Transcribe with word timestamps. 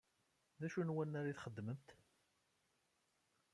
D 0.59 0.61
acu 0.65 0.81
n 0.81 0.93
wannar 0.95 1.25
ideg 1.25 1.37
txeddmemt? 1.39 1.89